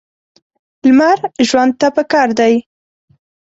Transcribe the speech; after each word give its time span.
لمر 0.85 1.17
ژوند 1.47 1.71
ته 1.79 1.87
پکار 1.95 2.29
دی. 2.39 2.53